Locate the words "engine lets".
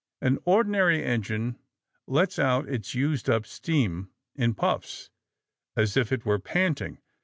1.03-2.39